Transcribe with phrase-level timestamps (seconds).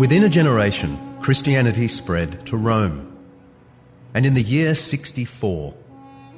[0.00, 3.18] Within a generation, Christianity spread to Rome.
[4.14, 5.74] And in the year 64,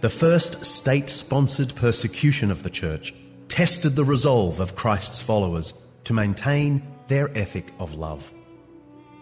[0.01, 3.15] the first state sponsored persecution of the church
[3.47, 8.33] tested the resolve of Christ's followers to maintain their ethic of love.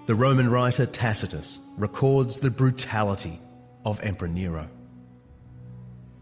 [0.06, 3.38] The Roman writer Tacitus records the brutality
[3.84, 4.70] of Emperor Nero.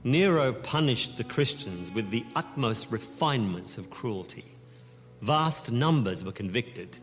[0.03, 4.45] Nero punished the Christians with the utmost refinements of cruelty.
[5.21, 6.99] Vast numbers were convicted.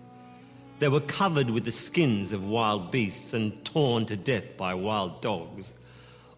[0.79, 5.21] They were covered with the skins of wild beasts and torn to death by wild
[5.21, 5.73] dogs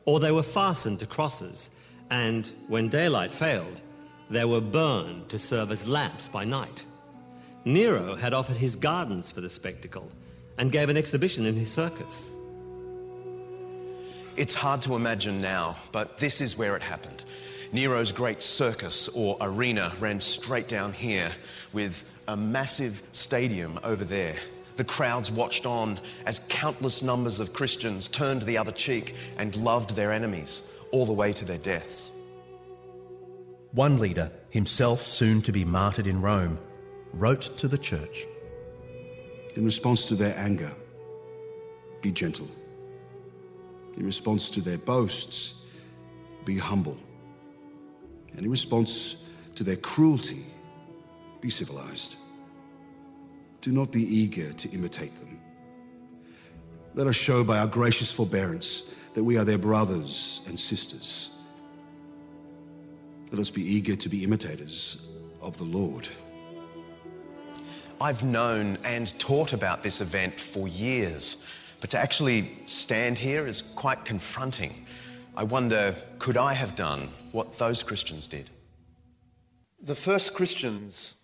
[0.08, 1.70] or they were fastened to crosses,
[2.10, 3.82] and when daylight failed,
[4.30, 6.86] they were burned to serve as lamps by night.
[7.66, 10.08] Nero had offered his gardens for the spectacle
[10.58, 12.32] and gave an exhibition in his circus.
[14.38, 17.26] It's hard to imagine now, but this is where it happened.
[17.74, 21.34] Nero's great circus or arena ran straight down here
[21.74, 24.36] with a massive stadium over there.
[24.76, 29.96] The crowds watched on as countless numbers of Christians turned the other cheek and loved
[29.96, 30.62] their enemies
[30.92, 32.12] all the way to their deaths.
[33.72, 36.60] One leader, himself soon to be martyred in Rome,
[37.14, 38.26] wrote to the church
[39.56, 40.72] In response to their anger,
[42.02, 42.48] be gentle.
[43.98, 45.56] In response to their boasts,
[46.46, 46.98] be humble.
[48.34, 50.46] And in response to their cruelty,
[51.42, 52.16] be civilized.
[53.62, 55.40] Do not be eager to imitate them.
[56.94, 61.32] Let us show by our gracious forbearance that we are their brothers and sisters.
[63.32, 65.08] Let us be eager to be imitators
[65.42, 66.08] of the Lord.
[68.00, 71.38] I've known and taught about this event for years,
[71.82, 74.86] but to actually stand here is quite confronting.
[75.36, 78.50] I wonder, could I have done what those Christians did?
[79.82, 81.16] The first Christians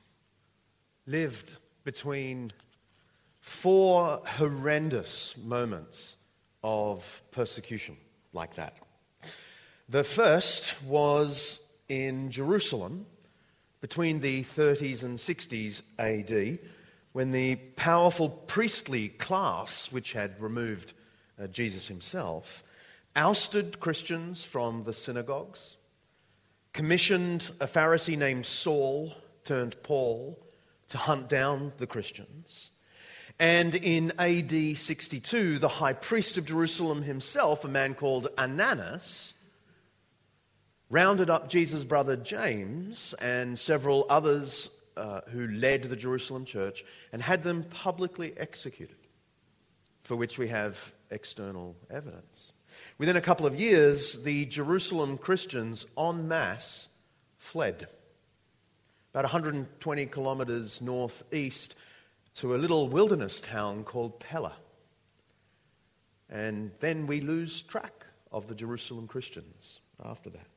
[1.05, 2.51] lived between
[3.41, 6.15] four horrendous moments
[6.63, 7.97] of persecution
[8.31, 8.77] like that.
[9.89, 13.05] The first was in Jerusalem
[13.81, 16.59] between the 30s and 60s AD
[17.11, 20.93] when the powerful priestly class, which had removed
[21.41, 22.63] uh, Jesus himself,
[23.15, 25.77] ousted Christians from the synagogues,
[26.71, 30.42] commissioned a Pharisee named Saul, turned Paul,
[30.89, 32.71] to hunt down the Christians.
[33.39, 39.33] And in AD 62, the high priest of Jerusalem himself, a man called Ananus,
[40.89, 47.21] rounded up Jesus' brother James and several others uh, who led the Jerusalem church and
[47.21, 48.95] had them publicly executed,
[50.03, 52.53] for which we have external evidence.
[52.99, 56.89] Within a couple of years, the Jerusalem Christians en masse
[57.37, 57.87] fled
[59.13, 61.75] about 120 kilometres northeast
[62.33, 64.53] to a little wilderness town called Pella.
[66.31, 70.47] And then we lose track of the Jerusalem Christians after that.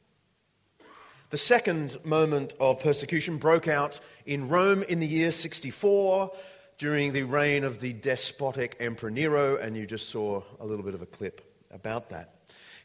[1.29, 6.31] The second moment of persecution broke out in Rome in the year 64
[6.79, 10.95] during the reign of the despotic Emperor Nero, and you just saw a little bit
[10.95, 12.33] of a clip about that.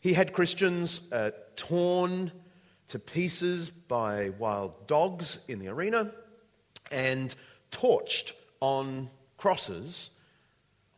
[0.02, 2.32] He had Christians uh, torn
[2.92, 6.12] to pieces by wild dogs in the arena
[6.92, 7.34] and
[7.72, 10.10] torched on crosses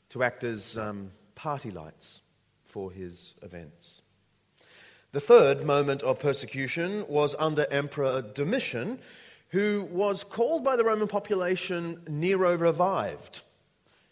[0.09, 2.21] to act as um, party lights
[2.65, 4.01] for his events.
[5.11, 8.97] The third moment of persecution was under Emperor Domitian,
[9.49, 13.41] who was called by the Roman population Nero revived,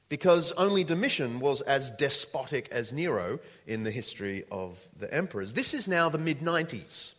[0.08, 5.54] because only Domitian was as despotic as Nero in the history of the emperors.
[5.54, 7.16] This is now the mid 90s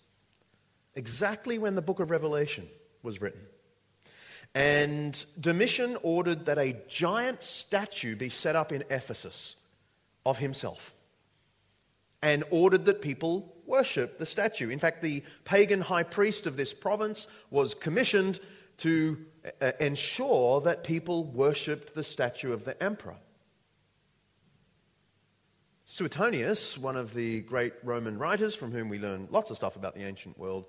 [0.95, 2.69] exactly when the book of Revelation
[3.03, 3.41] was written.
[4.55, 9.57] And Domitian ordered that a giant statue be set up in Ephesus
[10.27, 10.93] of himself
[12.23, 14.69] and ordered that people worship the statue.
[14.69, 18.39] In fact, the pagan high priest of this province was commissioned
[18.79, 19.19] to
[19.61, 23.17] uh, ensure that people worshipped the statue of the emperor.
[25.93, 29.95] Suetonius, one of the great Roman writers from whom we learn lots of stuff about
[29.95, 30.65] the ancient world,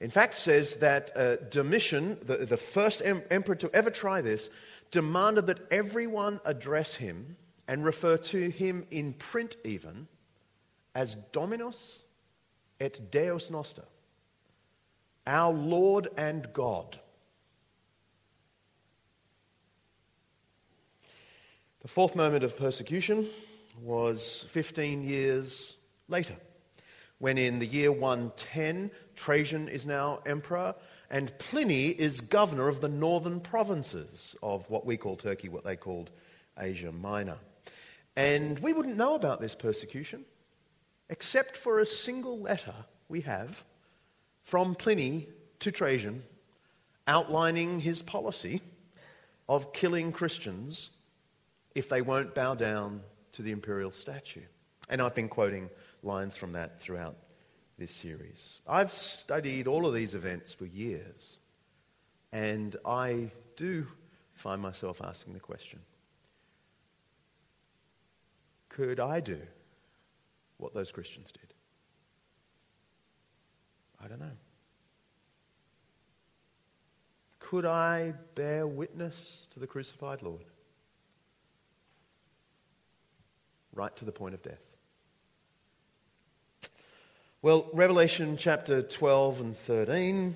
[0.00, 4.50] in fact says that uh, Domitian, the, the first em- emperor to ever try this,
[4.90, 7.36] demanded that everyone address him
[7.66, 10.08] and refer to him in print even
[10.94, 12.04] as Dominus
[12.78, 13.84] et Deus Noster,
[15.26, 17.00] our Lord and God.
[21.80, 23.30] The fourth moment of persecution
[23.80, 25.76] was 15 years
[26.08, 26.36] later,
[27.18, 30.74] when in the year 110, Trajan is now emperor,
[31.10, 35.76] and Pliny is governor of the northern provinces of what we call Turkey, what they
[35.76, 36.10] called
[36.58, 37.38] Asia Minor.
[38.16, 40.24] And we wouldn't know about this persecution
[41.08, 42.74] except for a single letter
[43.08, 43.64] we have
[44.42, 45.28] from Pliny
[45.60, 46.22] to Trajan
[47.06, 48.60] outlining his policy
[49.48, 50.90] of killing Christians
[51.74, 53.02] if they won't bow down
[53.36, 54.42] to the imperial statue.
[54.88, 55.70] And I've been quoting
[56.02, 57.16] lines from that throughout
[57.78, 58.60] this series.
[58.66, 61.38] I've studied all of these events for years,
[62.32, 63.86] and I do
[64.34, 65.80] find myself asking the question
[68.68, 69.40] could I do
[70.58, 71.54] what those Christians did?
[74.02, 74.36] I don't know.
[77.38, 80.44] Could I bear witness to the crucified Lord?
[83.76, 84.62] Right to the point of death.
[87.42, 90.34] Well, Revelation chapter 12 and 13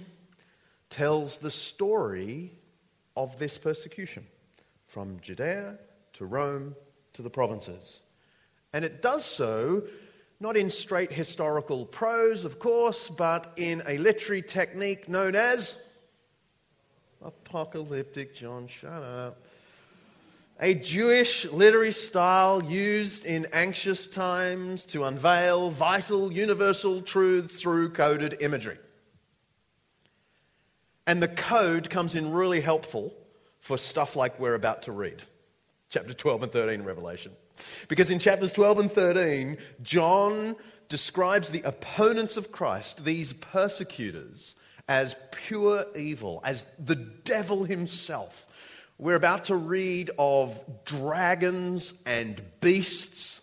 [0.91, 2.53] tells the story
[3.17, 4.27] of this persecution
[4.87, 5.79] from Judea
[6.13, 6.77] to Rome
[7.15, 8.03] to the provinces.
[8.75, 9.85] And it does so
[10.39, 15.79] not in straight historical prose, of course, but in a literary technique known as
[17.25, 18.67] apocalyptic John.
[18.67, 19.47] Shut up.
[20.63, 28.37] A Jewish literary style used in anxious times to unveil vital universal truths through coded
[28.43, 28.77] imagery.
[31.07, 33.15] And the code comes in really helpful
[33.61, 35.23] for stuff like we're about to read
[35.89, 37.33] chapter 12 and 13 Revelation.
[37.89, 40.57] Because in chapters 12 and 13, John
[40.91, 44.57] describes the opponents of Christ, these persecutors,
[44.89, 48.47] as pure evil, as the devil himself.
[49.01, 53.41] We're about to read of dragons and beasts,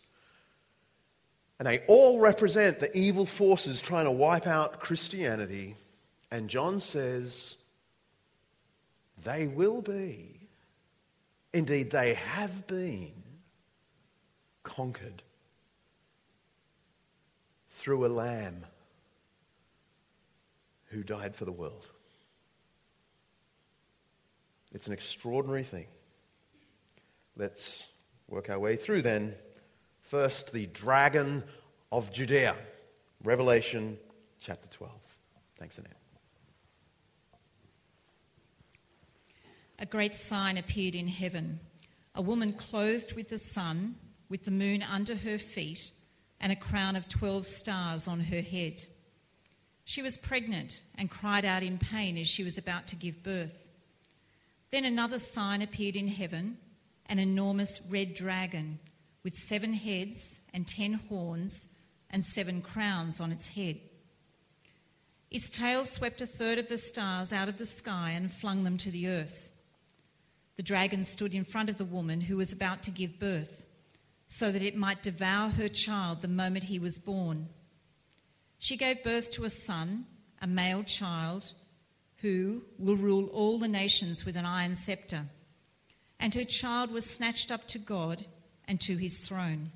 [1.58, 5.76] and they all represent the evil forces trying to wipe out Christianity.
[6.30, 7.56] And John says,
[9.24, 10.42] they will be,
[11.54, 13.14] indeed, they have been
[14.62, 15.24] conquered
[17.70, 18.64] through a lamb
[20.90, 21.88] who died for the world.
[24.78, 25.88] It's an extraordinary thing.
[27.36, 27.90] Let's
[28.28, 29.34] work our way through then.
[30.02, 31.44] First, the dragon
[31.92, 32.56] of Judea,
[33.24, 33.98] Revelation
[34.40, 34.94] chapter 12.
[35.58, 35.98] Thanks, Annette.
[39.80, 41.60] A great sign appeared in heaven
[42.14, 43.96] a woman clothed with the sun
[44.30, 45.92] with the moon under her feet
[46.40, 48.86] and a crown of 12 stars on her head.
[49.86, 53.67] She was pregnant and cried out in pain as she was about to give birth.
[54.72, 56.58] Then another sign appeared in heaven
[57.06, 58.80] an enormous red dragon
[59.24, 61.70] with seven heads and ten horns
[62.10, 63.80] and seven crowns on its head.
[65.30, 68.78] Its tail swept a third of the stars out of the sky and flung them
[68.78, 69.52] to the earth.
[70.56, 73.68] The dragon stood in front of the woman who was about to give birth
[74.28, 77.48] so that it might devour her child the moment he was born.
[78.60, 80.06] She gave birth to a son,
[80.42, 81.54] a male child,
[82.22, 85.26] who will rule all the nations with an iron scepter.
[86.20, 88.26] And her child was snatched up to God
[88.68, 89.72] and to his throne.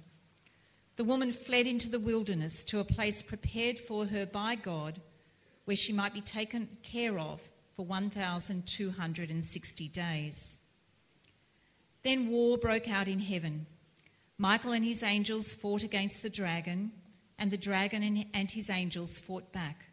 [0.95, 4.99] The woman fled into the wilderness to a place prepared for her by God,
[5.65, 10.59] where she might be taken care of for 1,260 days.
[12.03, 13.67] Then war broke out in heaven.
[14.37, 16.91] Michael and his angels fought against the dragon,
[17.37, 19.85] and the dragon and his angels fought back.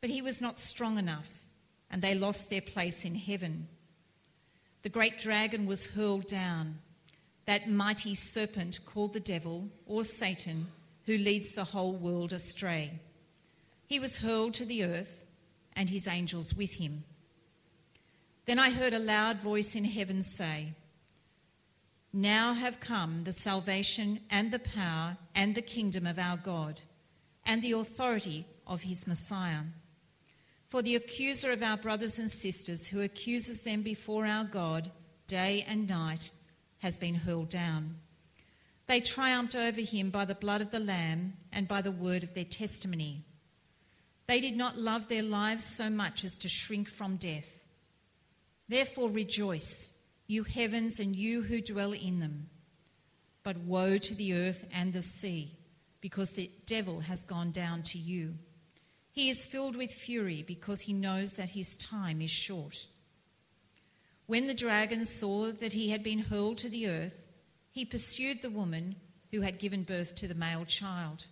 [0.00, 1.41] But he was not strong enough,
[1.92, 3.68] and they lost their place in heaven.
[4.82, 6.78] The great dragon was hurled down,
[7.46, 10.66] that mighty serpent called the devil, or Satan,
[11.06, 12.98] who leads the whole world astray.
[13.86, 15.26] He was hurled to the earth,
[15.76, 17.04] and his angels with him.
[18.46, 20.74] Then I heard a loud voice in heaven say,
[22.12, 26.82] now have come the salvation and the power and the kingdom of our God
[27.46, 29.62] and the authority of his Messiah.
[30.72, 34.90] For the accuser of our brothers and sisters, who accuses them before our God
[35.26, 36.30] day and night,
[36.78, 37.96] has been hurled down.
[38.86, 42.32] They triumphed over him by the blood of the Lamb and by the word of
[42.32, 43.22] their testimony.
[44.26, 47.66] They did not love their lives so much as to shrink from death.
[48.66, 49.92] Therefore, rejoice
[50.26, 52.48] you heavens and you who dwell in them.
[53.42, 55.58] But woe to the earth and the sea,
[56.00, 58.36] because the devil has gone down to you.
[59.12, 62.86] He is filled with fury because he knows that his time is short.
[64.26, 67.28] When the dragon saw that he had been hurled to the earth,
[67.70, 68.96] he pursued the woman
[69.30, 71.26] who had given birth to the male child.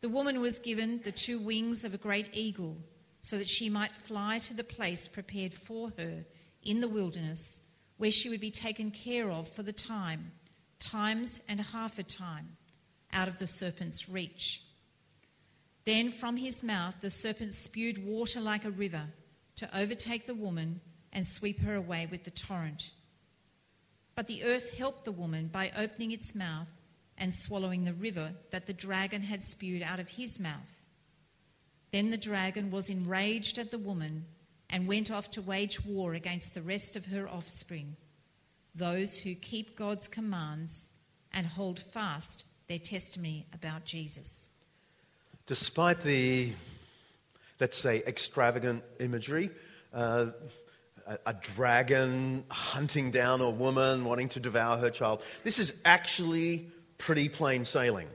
[0.00, 2.78] The woman was given the two wings of a great eagle
[3.20, 6.24] so that she might fly to the place prepared for her
[6.62, 7.60] in the wilderness
[7.98, 10.32] where she would be taken care of for the time,
[10.78, 12.56] times and half a time,
[13.12, 14.65] out of the serpent's reach.
[15.86, 19.06] Then from his mouth the serpent spewed water like a river
[19.56, 20.80] to overtake the woman
[21.12, 22.90] and sweep her away with the torrent.
[24.16, 26.72] But the earth helped the woman by opening its mouth
[27.16, 30.82] and swallowing the river that the dragon had spewed out of his mouth.
[31.92, 34.26] Then the dragon was enraged at the woman
[34.68, 37.96] and went off to wage war against the rest of her offspring,
[38.74, 40.90] those who keep God's commands
[41.32, 44.50] and hold fast their testimony about Jesus.
[45.46, 46.52] Despite the,
[47.60, 49.50] let's say, extravagant imagery,
[49.94, 50.26] uh,
[51.06, 56.68] a, a, dragon hunting down a woman wanting to devour her child, this is actually
[56.98, 58.08] pretty plain sailing.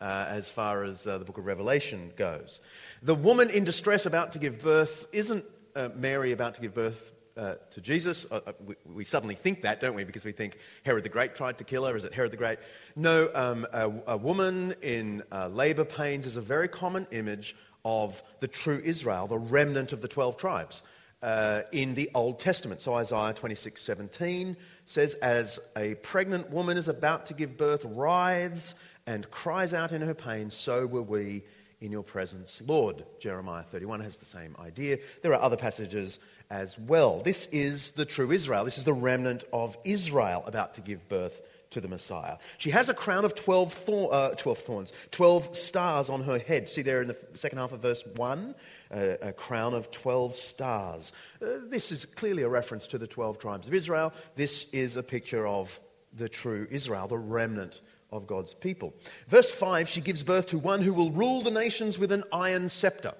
[0.00, 2.60] Uh, as far as uh, the book of Revelation goes.
[3.04, 5.44] The woman in distress about to give birth isn't
[5.76, 8.26] uh, Mary about to give birth uh, to Jesus.
[8.30, 10.04] Uh, uh, we, we, suddenly think that, don't we?
[10.04, 11.96] Because we think Herod the Great tried to kill her.
[11.96, 12.58] Is it Herod the Great?
[12.96, 18.22] No, um, a, a, woman in uh, labor pains is a very common image of
[18.40, 20.82] the true Israel, the remnant of the 12 tribes.
[21.22, 22.80] Uh, in the Old Testament.
[22.80, 28.74] So Isaiah 26 17 says, As a pregnant woman is about to give birth, writhes
[29.06, 31.44] and cries out in her pain, so were we
[31.82, 33.04] in your presence, Lord.
[33.18, 34.98] Jeremiah 31 has the same idea.
[35.22, 36.20] There are other passages
[36.50, 37.20] as well.
[37.22, 38.64] This is the true Israel.
[38.64, 42.36] This is the remnant of Israel about to give birth to the Messiah.
[42.58, 46.68] She has a crown of 12, thorn, uh, 12 thorns, 12 stars on her head.
[46.68, 48.54] See there in the second half of verse 1,
[48.90, 51.12] uh, a crown of 12 stars.
[51.42, 54.12] Uh, this is clearly a reference to the 12 tribes of Israel.
[54.36, 55.80] This is a picture of
[56.14, 57.80] the true Israel, the remnant
[58.12, 58.94] of God's people.
[59.26, 62.68] Verse 5 she gives birth to one who will rule the nations with an iron
[62.68, 63.14] scepter.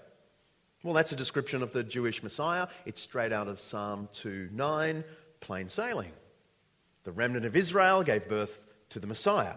[0.84, 2.66] Well, that's a description of the Jewish Messiah.
[2.86, 5.04] It's straight out of Psalm 2 9,
[5.40, 6.12] plain sailing.
[7.04, 9.54] The remnant of Israel gave birth to the Messiah.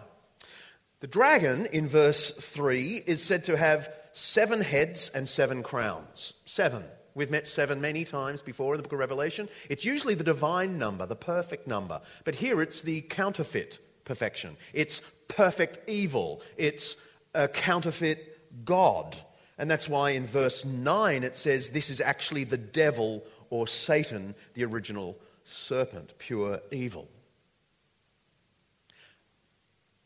[1.00, 6.32] The dragon in verse 3 is said to have seven heads and seven crowns.
[6.46, 6.84] Seven.
[7.14, 9.48] We've met seven many times before in the book of Revelation.
[9.68, 12.00] It's usually the divine number, the perfect number.
[12.24, 14.56] But here it's the counterfeit perfection.
[14.72, 16.40] It's perfect evil.
[16.56, 16.96] It's
[17.34, 19.16] a counterfeit God.
[19.58, 24.34] And that's why in verse 9 it says this is actually the devil or Satan,
[24.54, 27.08] the original serpent, pure evil.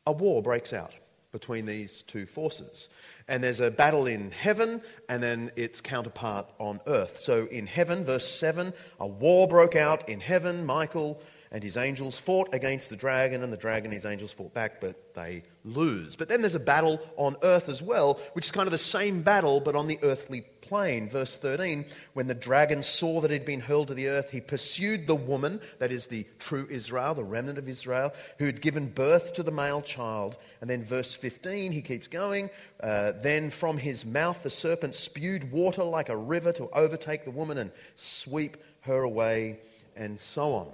[0.07, 0.95] A war breaks out
[1.33, 2.89] between these two forces.
[3.29, 7.19] And there's a battle in heaven and then its counterpart on earth.
[7.21, 10.67] So in heaven, verse 7, a war broke out in heaven.
[10.67, 14.55] Michael and his angels fought against the dragon, and the dragon and his angels fought
[14.55, 16.15] back, but they lose.
[16.15, 19.23] But then there's a battle on earth as well, which is kind of the same
[19.23, 21.09] battle, but on the earthly plane.
[21.09, 25.09] Verse 13 When the dragon saw that he'd been hurled to the earth, he pursued
[25.09, 29.33] the woman, that is the true Israel, the remnant of Israel, who had given birth
[29.35, 30.37] to the male child.
[30.61, 32.49] And then verse 15, he keeps going.
[32.81, 37.33] Uh, then from his mouth the serpent spewed water like a river to overtake the
[37.33, 39.59] woman and sweep her away,
[39.97, 40.69] and so on.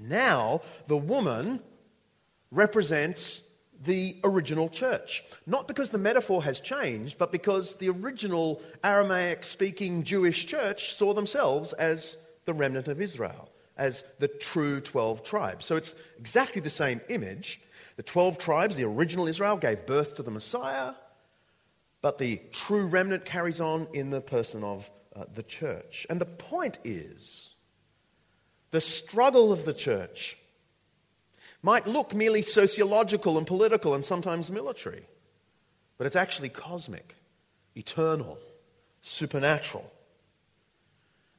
[0.00, 1.60] Now, the woman
[2.50, 3.48] represents
[3.84, 5.24] the original church.
[5.46, 11.14] Not because the metaphor has changed, but because the original Aramaic speaking Jewish church saw
[11.14, 15.64] themselves as the remnant of Israel, as the true 12 tribes.
[15.64, 17.60] So it's exactly the same image.
[17.96, 20.94] The 12 tribes, the original Israel, gave birth to the Messiah,
[22.00, 26.06] but the true remnant carries on in the person of uh, the church.
[26.08, 27.50] And the point is
[28.70, 30.36] the struggle of the church
[31.62, 35.08] might look merely sociological and political and sometimes military,
[35.96, 37.16] but it's actually cosmic,
[37.74, 38.38] eternal,
[39.00, 39.90] supernatural.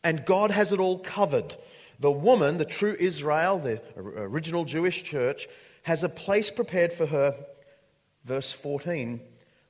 [0.03, 1.55] And God has it all covered.
[2.00, 5.48] The woman, the true Israel, the original Jewish church,
[5.83, 7.36] has a place prepared for her.
[8.25, 9.21] Verse 14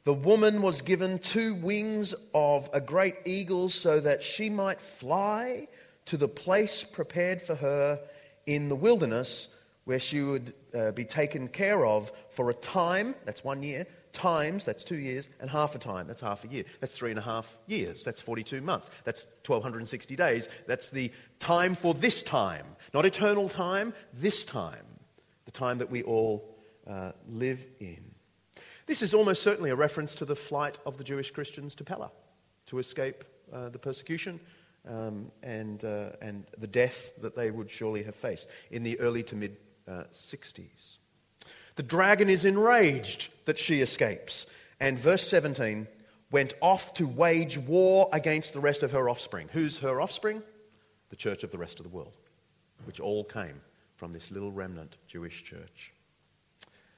[0.04, 5.68] The woman was given two wings of a great eagle so that she might fly
[6.10, 8.02] to the place prepared for her
[8.48, 9.48] in the wilderness
[9.86, 14.66] where she would uh, be taken care of for a time, that's one year, times,
[14.66, 16.64] that's two years, and half a time, that's half a year.
[16.80, 20.50] That's three and a half years, that's 42 months, that's 1260 days.
[20.66, 24.86] That's the time for this time, not eternal time, this time,
[25.46, 26.58] the time that we all
[26.90, 28.04] uh, live in.
[28.88, 32.10] This is almost certainly a reference to the flight of the Jewish Christians to Pella
[32.66, 33.24] to escape
[33.54, 34.40] uh, the persecution
[34.88, 39.24] um, and, uh, and the death that they would surely have faced in the early
[39.24, 39.58] to mid
[39.88, 40.98] uh, 60s.
[41.76, 44.48] The dragon is enraged that she escapes.
[44.80, 45.88] And verse 17
[46.32, 49.50] went off to wage war against the rest of her offspring.
[49.52, 50.44] Who's her offspring?
[51.10, 52.14] The church of the rest of the world,
[52.86, 53.62] which all came
[53.96, 55.94] from this little remnant Jewish church.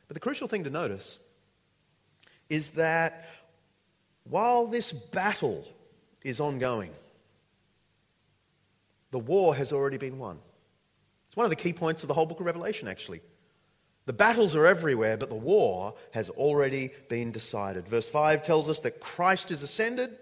[0.07, 1.19] But the crucial thing to notice
[2.49, 3.25] is that
[4.25, 5.65] while this battle
[6.23, 6.91] is ongoing,
[9.11, 10.39] the war has already been won.
[11.27, 13.21] It's one of the key points of the whole book of Revelation, actually.
[14.05, 17.87] The battles are everywhere, but the war has already been decided.
[17.87, 20.17] Verse 5 tells us that Christ is ascended,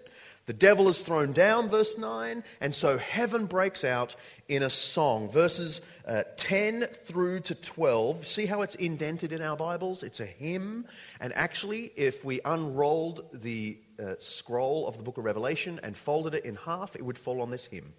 [0.46, 4.16] the devil is thrown down, verse 9, and so heaven breaks out
[4.48, 5.28] in a song.
[5.28, 10.02] Verses uh, 10 through to 12, see how it's indented in our Bibles?
[10.02, 10.86] It's a hymn.
[11.20, 16.34] And actually, if we unrolled the uh, scroll of the book of Revelation and folded
[16.34, 17.92] it in half, it would fall on this hymn.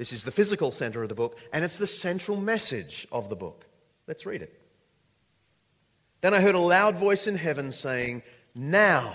[0.00, 3.36] This is the physical center of the book, and it's the central message of the
[3.36, 3.66] book.
[4.06, 4.58] Let's read it.
[6.22, 8.22] Then I heard a loud voice in heaven saying,
[8.54, 9.12] Now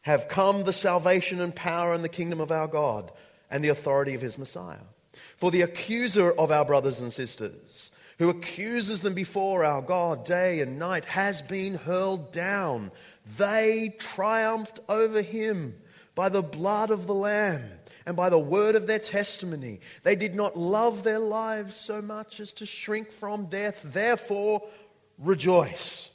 [0.00, 3.12] have come the salvation and power and the kingdom of our God
[3.50, 4.80] and the authority of his Messiah.
[5.36, 10.62] For the accuser of our brothers and sisters, who accuses them before our God day
[10.62, 12.92] and night, has been hurled down.
[13.36, 15.74] They triumphed over him
[16.14, 17.72] by the blood of the Lamb
[18.06, 19.80] and by the word of their testimony.
[20.02, 23.80] They did not love their lives so much as to shrink from death.
[23.84, 24.62] Therefore,
[25.18, 26.10] rejoice.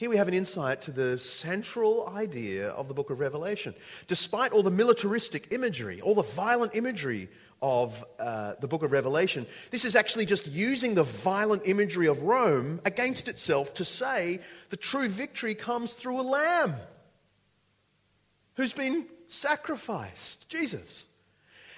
[0.00, 3.74] Here we have an insight to the central idea of the book of Revelation.
[4.06, 7.28] Despite all the militaristic imagery, all the violent imagery
[7.60, 12.22] of uh, the book of Revelation, this is actually just using the violent imagery of
[12.22, 14.40] Rome against itself to say
[14.70, 16.76] the true victory comes through a lamb
[18.54, 21.06] who's been sacrificed, Jesus.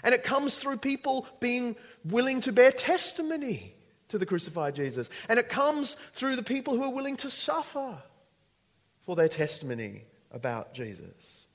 [0.03, 3.75] And it comes through people being willing to bear testimony
[4.09, 5.09] to the crucified Jesus.
[5.29, 7.97] And it comes through the people who are willing to suffer
[9.03, 11.47] for their testimony about Jesus.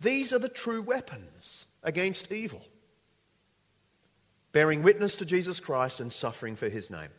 [0.00, 2.62] These are the true weapons against evil
[4.52, 7.10] bearing witness to Jesus Christ and suffering for his name.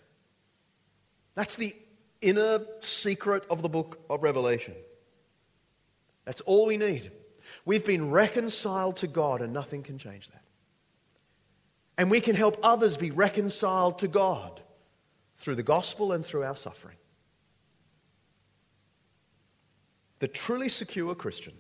[1.36, 1.74] That's the
[2.22, 4.76] inner secret of the book of Revelation.
[6.26, 7.12] That's all we need.
[7.66, 10.44] We've been reconciled to God, and nothing can change that.
[11.98, 14.62] And we can help others be reconciled to God
[15.38, 16.98] through the gospel and through our suffering.
[20.20, 21.54] The truly secure Christian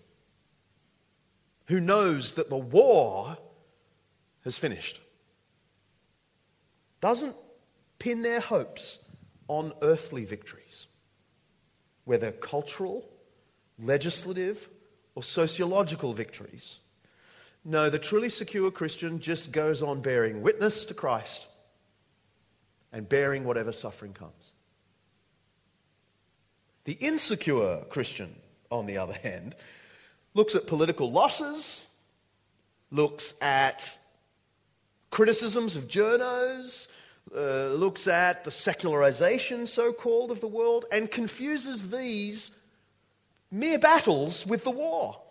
[1.65, 3.37] who knows that the war
[4.43, 4.99] has finished
[6.99, 7.35] doesn't
[7.97, 8.99] pin their hopes
[9.47, 10.87] on earthly victories,
[12.05, 13.09] whether cultural,
[13.79, 14.69] legislative,
[15.21, 16.79] or sociological victories.
[17.63, 21.45] No, the truly secure Christian just goes on bearing witness to Christ
[22.91, 24.53] and bearing whatever suffering comes.
[26.85, 28.35] The insecure Christian
[28.71, 29.55] on the other hand,
[30.33, 31.87] looks at political losses,
[32.89, 33.99] looks at
[35.11, 36.87] criticisms of journos,
[37.35, 42.51] uh, looks at the secularization, so called, of the world, and confuses these
[43.51, 45.21] mere battles with the war.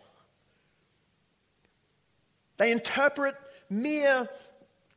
[2.59, 3.35] They interpret
[3.71, 4.29] mere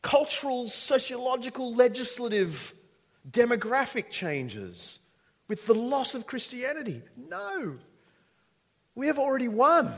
[0.02, 2.74] cultural, sociological, legislative,
[3.30, 5.00] demographic changes
[5.48, 7.02] with the loss of Christianity.
[7.16, 7.78] No.
[8.96, 9.94] We have already won.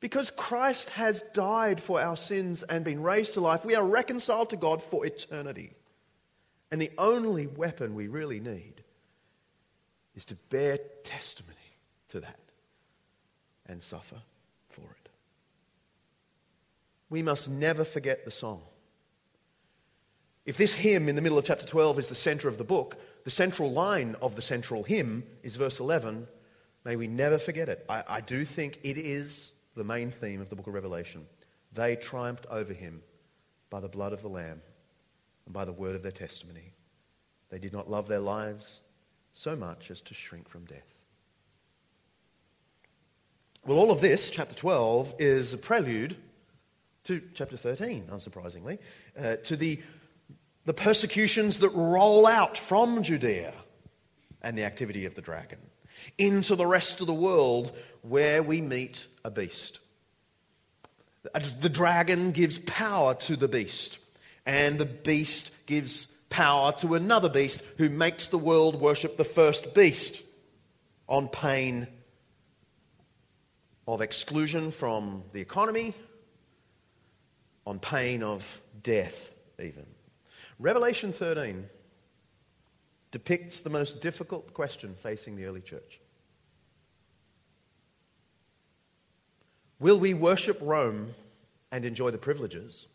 [0.00, 4.50] Because Christ has died for our sins and been raised to life, we are reconciled
[4.50, 5.72] to God for eternity.
[6.70, 8.84] And the only weapon we really need
[10.14, 11.53] is to bear testimony
[12.14, 12.38] to that
[13.66, 14.22] and suffer
[14.68, 15.08] for it.
[17.10, 18.62] We must never forget the song.
[20.46, 22.96] If this hymn in the middle of chapter 12 is the center of the book,
[23.24, 26.28] the central line of the central hymn is verse 11
[26.84, 27.84] May we never forget it.
[27.88, 31.26] I, I do think it is the main theme of the book of Revelation.
[31.72, 33.00] They triumphed over him
[33.70, 34.60] by the blood of the Lamb
[35.46, 36.74] and by the word of their testimony.
[37.48, 38.82] They did not love their lives
[39.32, 40.93] so much as to shrink from death.
[43.66, 46.16] Well, all of this, chapter 12, is a prelude
[47.04, 48.78] to chapter 13, unsurprisingly,
[49.18, 49.80] uh, to the,
[50.66, 53.54] the persecutions that roll out from Judea
[54.42, 55.58] and the activity of the dragon
[56.18, 59.78] into the rest of the world where we meet a beast.
[61.32, 63.98] The dragon gives power to the beast,
[64.44, 69.72] and the beast gives power to another beast who makes the world worship the first
[69.72, 70.22] beast
[71.08, 71.86] on pain
[73.86, 75.94] of exclusion from the economy,
[77.66, 79.86] on pain of death, even.
[80.58, 81.68] Revelation 13
[83.10, 86.00] depicts the most difficult question facing the early church.
[89.78, 91.14] Will we worship Rome
[91.70, 92.86] and enjoy the privileges?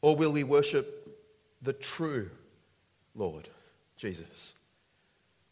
[0.00, 1.18] Or will we worship
[1.62, 2.30] the true
[3.14, 3.48] Lord,
[3.96, 4.52] Jesus,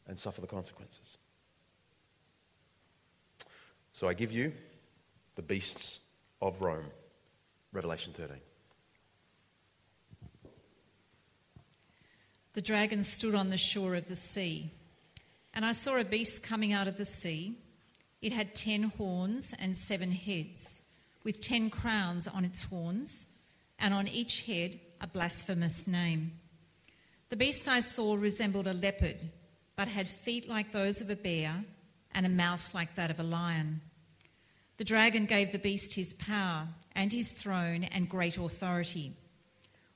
[0.07, 1.19] and suffer the consequences?
[3.97, 4.53] So I give you
[5.37, 6.01] the beasts
[6.43, 6.85] of Rome,
[7.73, 8.37] Revelation 13.
[12.53, 14.71] The dragon stood on the shore of the sea,
[15.55, 17.57] and I saw a beast coming out of the sea.
[18.21, 20.83] It had ten horns and seven heads,
[21.25, 23.29] with ten crowns on its horns,
[23.79, 26.33] and on each head a blasphemous name.
[27.31, 29.17] The beast I saw resembled a leopard,
[29.75, 31.65] but had feet like those of a bear
[32.17, 33.83] and a mouth like that of a lion.
[34.77, 39.13] The dragon gave the beast his power and his throne and great authority.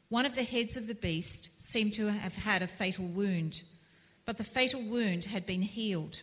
[0.08, 3.62] One of the heads of the beast seemed to have had a fatal wound,
[4.24, 6.22] but the fatal wound had been healed.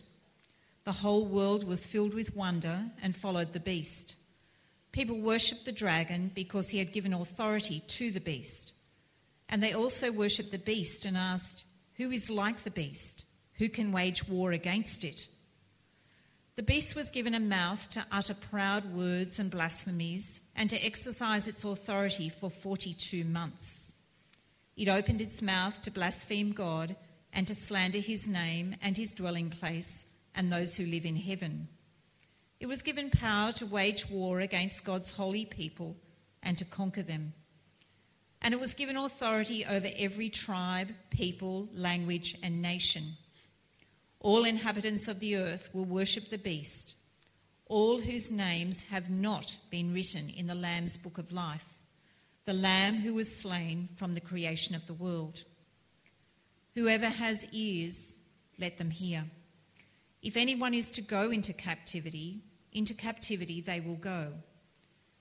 [0.84, 4.16] The whole world was filled with wonder and followed the beast.
[4.92, 8.74] People worshipped the dragon because he had given authority to the beast.
[9.50, 11.66] And they also worshipped the beast and asked,
[11.98, 13.26] Who is like the beast?
[13.56, 15.28] Who can wage war against it?
[16.58, 21.48] The beast was given a mouth to utter proud words and blasphemies and to exercise
[21.48, 23.94] its authority for 42 months.
[24.76, 26.96] It opened its mouth to blaspheme God
[27.32, 31.68] and to slander his name and his dwelling place and those who live in heaven.
[32.60, 35.96] It was given power to wage war against God's holy people
[36.42, 37.34] and to conquer them.
[38.42, 43.04] And it was given authority over every tribe, people, language, and nation.
[44.28, 46.98] All inhabitants of the earth will worship the beast,
[47.68, 51.76] all whose names have not been written in the Lamb's book of life,
[52.44, 55.46] the Lamb who was slain from the creation of the world.
[56.76, 58.18] Whoever has ears,
[58.60, 59.24] let them hear.
[60.22, 62.42] If anyone is to go into captivity,
[62.74, 64.34] into captivity they will go.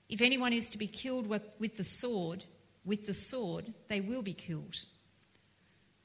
[0.09, 2.43] If anyone is to be killed with the sword,
[2.83, 4.75] with the sword they will be killed.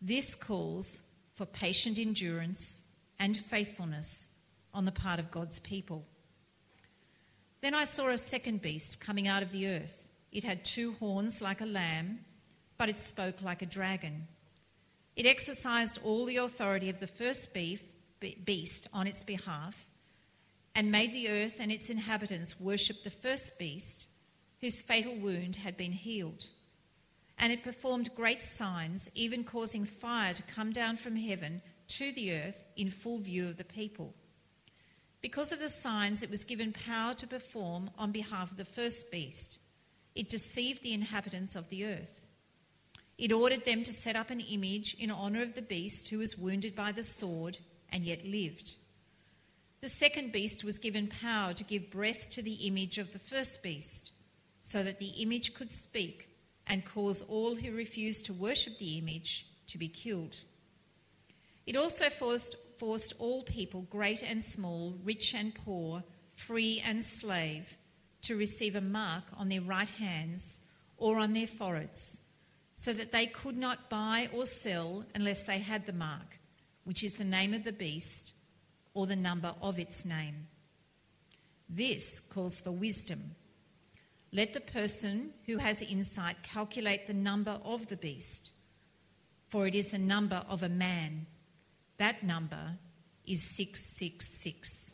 [0.01, 1.03] This calls
[1.35, 2.83] for patient endurance
[3.23, 4.31] and faithfulness
[4.75, 6.05] on the part of God's people.
[7.61, 10.11] Then I saw a second beast coming out of the earth.
[10.33, 12.19] It had two horns like a lamb,
[12.79, 14.27] but it spoke like a dragon.
[15.15, 19.89] It exercised all the authority of the first beast on its behalf
[20.75, 24.09] and made the earth and its inhabitants worship the first beast
[24.61, 26.47] whose fatal wound had been healed.
[27.39, 31.63] And it performed great signs, even causing fire to come down from heaven
[31.99, 34.15] to the earth in full view of the people.
[35.21, 39.11] Because of the signs it was given power to perform on behalf of the first
[39.11, 39.61] beast,
[40.15, 42.27] it deceived the inhabitants of the earth.
[43.19, 46.37] It ordered them to set up an image in honor of the beast who was
[46.37, 47.59] wounded by the sword
[47.91, 48.77] and yet lived.
[49.81, 53.63] The second beast was given power to give breath to the image of the first
[53.63, 54.13] beast,
[54.63, 56.29] so that the image could speak
[56.67, 60.45] and cause all who refused to worship the image to be killed.
[61.67, 67.77] It also forced, forced all people, great and small, rich and poor, free and slave,
[68.23, 70.61] to receive a mark on their right hands
[70.97, 72.21] or on their foreheads,
[72.77, 76.39] so that they could not buy or sell unless they had the mark,
[76.85, 78.35] which is the name of the beast
[78.95, 80.47] or the number of its name.
[81.69, 83.35] This calls for wisdom.
[84.33, 88.53] Let the person who has insight calculate the number of the beast,
[89.49, 91.27] for it is the number of a man.
[92.03, 92.79] That number
[93.29, 94.93] is 666.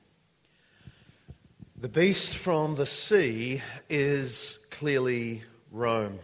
[1.81, 6.18] The beast from the sea is clearly Rome.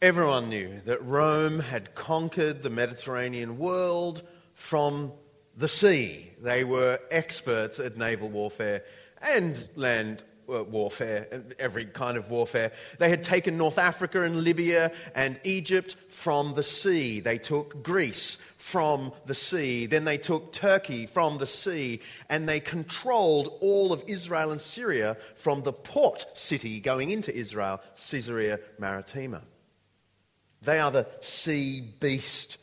[0.00, 4.22] Everyone knew that Rome had conquered the Mediterranean world
[4.54, 5.10] from
[5.56, 6.30] the sea.
[6.40, 8.84] They were experts at naval warfare
[9.20, 12.72] and land Uh, warfare, uh, every kind of warfare.
[12.98, 17.20] They had taken North Africa and Libya and Egypt from the sea.
[17.20, 19.84] They took Greece from the sea.
[19.84, 22.00] Then they took Turkey from the sea.
[22.30, 27.82] And they controlled all of Israel and Syria from the port city going into Israel,
[27.96, 29.42] Caesarea Maritima.
[30.62, 32.56] They are the sea beast.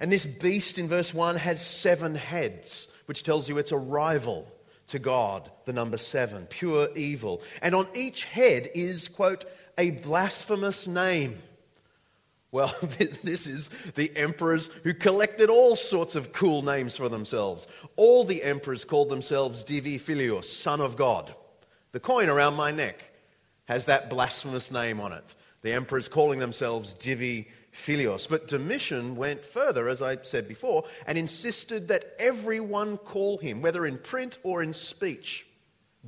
[0.00, 4.50] And this beast in verse 1 has seven heads, which tells you it's a rival
[4.88, 7.42] to God, the number seven, pure evil.
[7.62, 9.44] And on each head is, quote,
[9.76, 11.38] a blasphemous name.
[12.50, 12.74] Well,
[13.22, 17.66] this is the emperors who collected all sorts of cool names for themselves.
[17.96, 21.34] All the emperors called themselves Divi Filius, son of God.
[21.92, 23.12] The coin around my neck
[23.66, 25.34] has that blasphemous name on it.
[25.62, 27.48] The emperors calling themselves Divi
[27.78, 28.26] Filius.
[28.26, 33.86] But Domitian went further, as I said before, and insisted that everyone call him, whether
[33.86, 35.46] in print or in speech,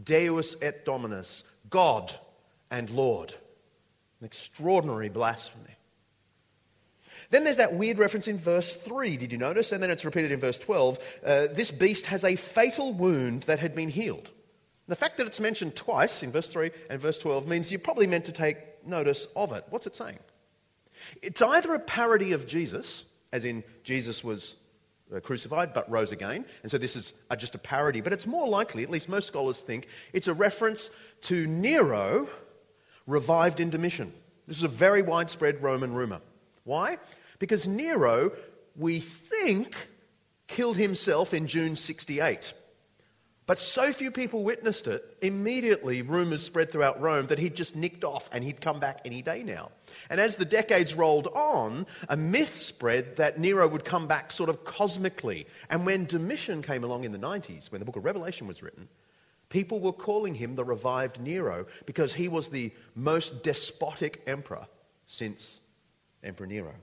[0.02, 2.12] Deus et Dominus, God
[2.70, 3.34] and Lord.
[4.20, 5.76] An extraordinary blasphemy.
[7.30, 9.70] Then there's that weird reference in verse 3, did you notice?
[9.72, 10.98] And then it's repeated in verse 12.
[11.24, 14.30] Uh, this beast has a fatal wound that had been healed.
[14.88, 18.08] The fact that it's mentioned twice in verse 3 and verse 12 means you're probably
[18.08, 19.64] meant to take notice of it.
[19.70, 20.18] What's it saying?
[21.22, 24.56] It's either a parody of Jesus, as in Jesus was
[25.14, 28.48] uh, crucified but rose again, and so this is just a parody, but it's more
[28.48, 30.90] likely, at least most scholars think, it's a reference
[31.22, 32.28] to Nero
[33.06, 34.12] revived in Domitian.
[34.46, 36.20] This is a very widespread Roman rumor.
[36.64, 36.98] Why?
[37.38, 38.32] Because Nero,
[38.76, 39.76] we think,
[40.46, 42.52] killed himself in June 68.
[43.50, 48.04] But so few people witnessed it, immediately rumors spread throughout Rome that he'd just nicked
[48.04, 49.72] off and he'd come back any day now.
[50.08, 54.50] And as the decades rolled on, a myth spread that Nero would come back sort
[54.50, 55.48] of cosmically.
[55.68, 58.88] And when Domitian came along in the 90s, when the book of Revelation was written,
[59.48, 64.68] people were calling him the revived Nero because he was the most despotic emperor
[65.06, 65.58] since
[66.22, 66.74] Emperor Nero.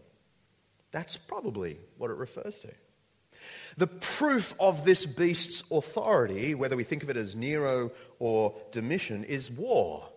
[0.91, 2.73] That's probably what it refers to.
[3.77, 9.23] The proof of this beast's authority, whether we think of it as Nero or Domitian,
[9.23, 10.09] is war.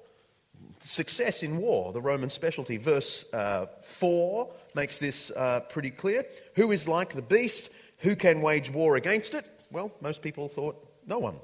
[0.79, 2.79] Success in war, the Roman specialty.
[2.79, 6.25] Verse uh, 4 makes this uh, pretty clear.
[6.55, 7.71] Who is like the beast?
[7.99, 9.45] Who can wage war against it?
[9.71, 11.37] Well, most people thought no one.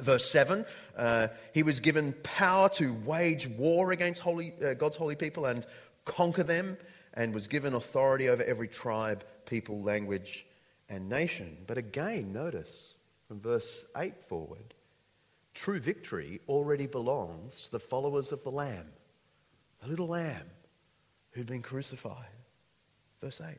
[0.00, 5.14] Verse 7, uh, he was given power to wage war against holy, uh, God's holy
[5.14, 5.64] people and
[6.04, 6.76] conquer them
[7.14, 10.46] and was given authority over every tribe, people, language,
[10.88, 11.58] and nation.
[11.66, 12.94] But again, notice
[13.26, 14.74] from verse 8 forward,
[15.54, 18.86] true victory already belongs to the followers of the Lamb,
[19.80, 20.46] the little Lamb
[21.32, 22.26] who'd been crucified.
[23.20, 23.56] Verse 8.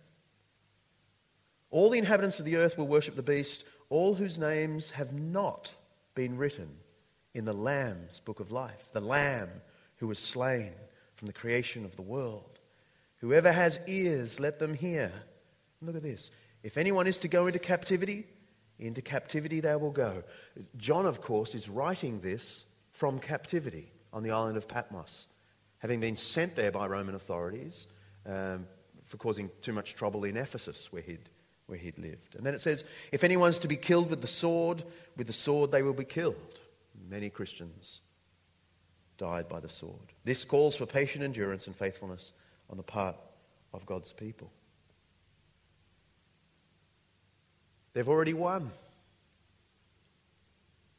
[1.72, 5.76] All the inhabitants of the earth will worship the beast, all whose names have not
[6.14, 6.70] been written
[7.34, 9.50] in the Lamb's book of life, the Lamb
[9.98, 10.72] who was slain
[11.16, 12.60] from the creation of the world.
[13.18, 15.12] Whoever has ears, let them hear.
[15.82, 16.32] look at this.
[16.66, 18.26] If anyone is to go into captivity,
[18.80, 20.24] into captivity they will go.
[20.78, 25.28] John, of course, is writing this from captivity on the island of Patmos,
[25.78, 27.86] having been sent there by Roman authorities
[28.26, 28.66] um,
[29.04, 31.30] for causing too much trouble in Ephesus, where he'd,
[31.68, 32.34] where he'd lived.
[32.34, 34.84] And then it says, If anyone's to be killed with the sword,
[35.16, 36.60] with the sword they will be killed.
[37.08, 38.02] Many Christians
[39.20, 40.14] died by the sword.
[40.24, 42.34] This calls for patient endurance and faithfulness
[42.72, 43.18] on the part
[43.72, 44.52] of God's people.
[47.96, 48.72] They've already won.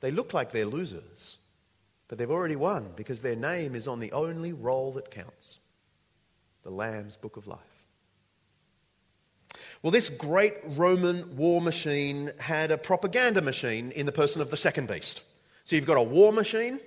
[0.01, 1.37] They look like they're losers,
[2.09, 5.61] but they've already won because their name is on the only roll that counts
[6.65, 7.61] the Lamb's Book of Life.
[9.83, 14.57] Well, this great Roman war machine had a propaganda machine in the person of the
[14.57, 15.23] second beast.
[15.65, 16.81] So you've got a war machine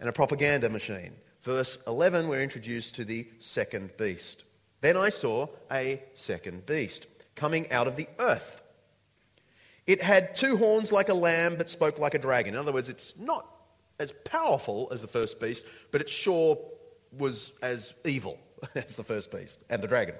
[0.00, 1.12] and a propaganda machine.
[1.42, 4.44] Verse 11, we're introduced to the second beast.
[4.80, 8.59] Then I saw a second beast coming out of the earth.
[9.90, 12.54] It had two horns like a lamb, but spoke like a dragon.
[12.54, 13.44] In other words, it's not
[13.98, 16.56] as powerful as the first beast, but it sure
[17.18, 18.38] was as evil
[18.76, 20.14] as the first beast and the dragon.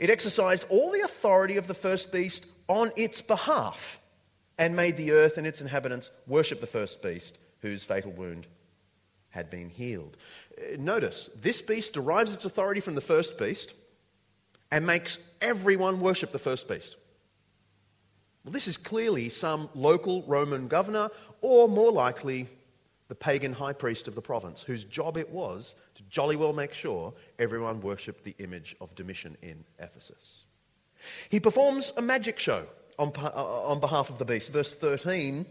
[0.00, 4.00] It exercised all the authority of the first beast on its behalf
[4.58, 8.48] and made the earth and its inhabitants worship the first beast, whose fatal wound
[9.28, 10.16] had been healed.
[10.58, 13.72] Uh, notice, this beast derives its authority from the first beast
[14.72, 16.96] and makes everyone worship the first beast.
[18.46, 22.48] Well, this is clearly some local Roman governor, or more likely,
[23.08, 26.72] the pagan high priest of the province, whose job it was to jolly well make
[26.72, 30.44] sure everyone worshipped the image of Domitian in Ephesus.
[31.28, 32.66] He performs a magic show
[33.00, 34.52] on, uh, on behalf of the beast.
[34.52, 35.44] Verse 13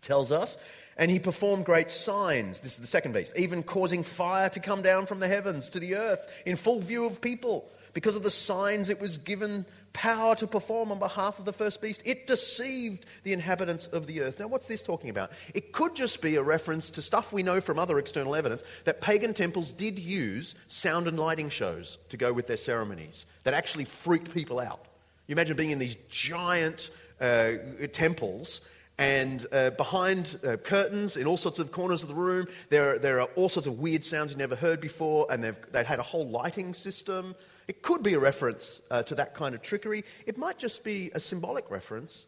[0.00, 0.56] tells us
[0.96, 2.60] and he performed great signs.
[2.60, 5.78] This is the second beast, even causing fire to come down from the heavens to
[5.78, 7.70] the earth in full view of people.
[7.92, 11.80] Because of the signs it was given power to perform on behalf of the first
[11.80, 14.38] beast, it deceived the inhabitants of the earth.
[14.38, 15.32] Now, what's this talking about?
[15.54, 19.00] It could just be a reference to stuff we know from other external evidence that
[19.00, 23.86] pagan temples did use sound and lighting shows to go with their ceremonies that actually
[23.86, 24.84] freaked people out.
[25.26, 27.52] You imagine being in these giant uh,
[27.92, 28.60] temples
[28.98, 32.98] and uh, behind uh, curtains, in all sorts of corners of the room, there are,
[32.98, 35.98] there are all sorts of weird sounds you never heard before, and they've, they've had
[35.98, 37.34] a whole lighting system.
[37.66, 40.04] It could be a reference uh, to that kind of trickery.
[40.26, 42.26] It might just be a symbolic reference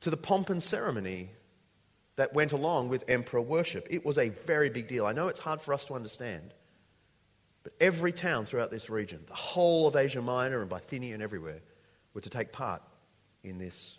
[0.00, 1.30] to the pomp and ceremony
[2.16, 3.86] that went along with emperor worship.
[3.90, 5.06] It was a very big deal.
[5.06, 6.54] I know it's hard for us to understand,
[7.62, 11.60] but every town throughout this region, the whole of Asia Minor and Bithynia and everywhere,
[12.14, 12.82] were to take part
[13.44, 13.98] in this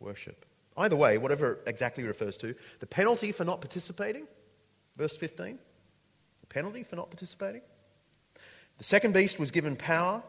[0.00, 0.44] worship.
[0.76, 4.26] Either way, whatever exactly refers to, the penalty for not participating,
[4.96, 5.58] verse 15,
[6.40, 7.62] the penalty for not participating,
[8.82, 10.24] The second beast was given power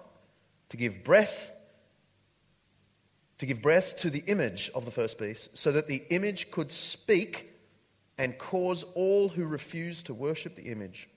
[0.70, 1.52] to give breath
[3.40, 6.72] to give breath to the image of the first beast so that the image could
[6.72, 7.52] speak
[8.20, 11.10] and cause all who refuse to worship the image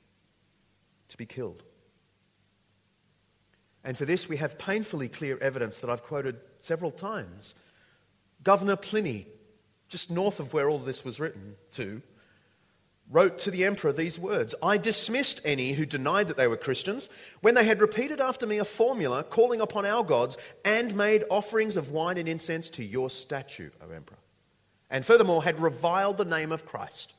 [1.09, 1.62] to be killed.
[3.85, 7.55] And for this, we have painfully clear evidence that I've quoted several times.
[8.44, 9.27] Governor Pliny,
[9.90, 12.01] just north of where all this was written to,
[13.11, 17.09] wrote to the emperor these words I dismissed any who denied that they were Christians
[17.40, 21.77] when they had repeated after me a formula calling upon our gods and made offerings
[21.77, 24.19] of wine and incense to your statue, O emperor,
[24.90, 27.14] and furthermore had reviled the name of Christ.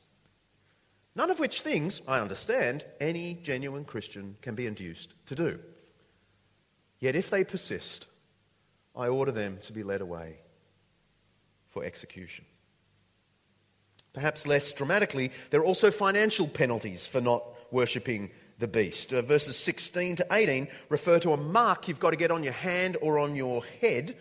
[1.15, 5.59] None of which things, I understand, any genuine Christian can be induced to do.
[6.99, 8.07] Yet if they persist,
[8.95, 10.37] I order them to be led away
[11.67, 12.45] for execution.
[14.13, 19.13] Perhaps less dramatically, there are also financial penalties for not worshipping the beast.
[19.13, 22.53] Uh, verses 16 to 18 refer to a mark you've got to get on your
[22.53, 24.17] hand or on your head,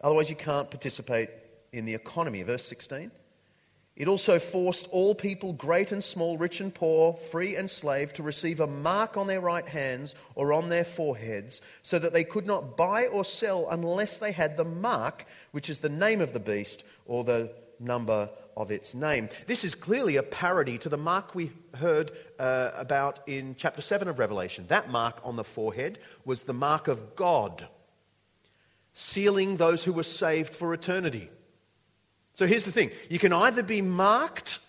[0.00, 1.30] otherwise, you can't participate
[1.72, 2.42] in the economy.
[2.42, 3.10] Verse 16.
[3.96, 8.24] It also forced all people, great and small, rich and poor, free and slave, to
[8.24, 12.44] receive a mark on their right hands or on their foreheads, so that they could
[12.44, 16.40] not buy or sell unless they had the mark, which is the name of the
[16.40, 19.28] beast or the number of its name.
[19.46, 24.08] This is clearly a parody to the mark we heard uh, about in chapter 7
[24.08, 24.66] of Revelation.
[24.68, 27.66] That mark on the forehead was the mark of God,
[28.92, 31.30] sealing those who were saved for eternity.
[32.34, 34.60] So here's the thing you can either be marked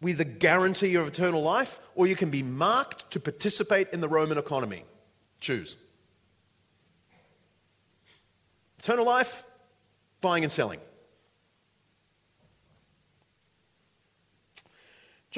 [0.00, 4.08] with a guarantee of eternal life, or you can be marked to participate in the
[4.08, 4.84] Roman economy.
[5.40, 5.76] Choose.
[8.78, 9.42] Eternal life,
[10.20, 10.78] buying and selling.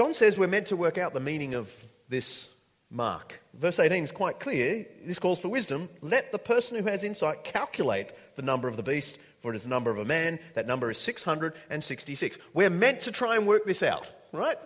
[0.00, 1.70] John says we're meant to work out the meaning of
[2.08, 2.48] this
[2.88, 3.38] mark.
[3.52, 4.86] Verse 18 is quite clear.
[5.04, 5.90] This calls for wisdom.
[6.00, 9.64] Let the person who has insight calculate the number of the beast, for it is
[9.64, 10.38] the number of a man.
[10.54, 12.38] That number is 666.
[12.54, 14.56] We're meant to try and work this out, right?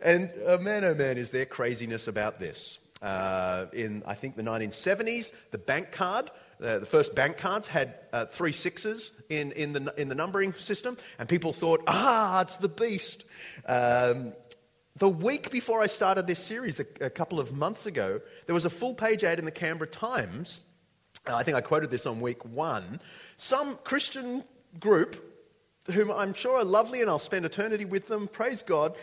[0.00, 2.80] And oh man, oh man, is there craziness about this.
[3.00, 6.32] Uh, in, I think, the 1970s, the bank card
[6.62, 10.52] uh, the first bank cards had uh, three sixes in, in, the, in the numbering
[10.54, 13.24] system, and people thought, ah, it's the beast.
[13.66, 14.32] Um,
[14.96, 18.64] the week before I started this series, a, a, couple of months ago, there was
[18.64, 20.60] a full page ad in the Canberra Times.
[21.26, 23.00] Uh, I think I quoted this on week one.
[23.36, 24.44] Some Christian
[24.78, 25.42] group,
[25.90, 28.94] whom I'm sure are lovely and I'll spend eternity with them, praise God,